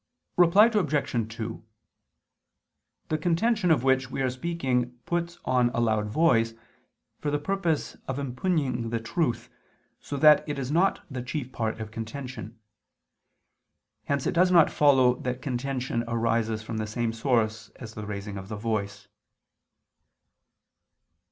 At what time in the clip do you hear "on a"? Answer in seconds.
5.45-5.79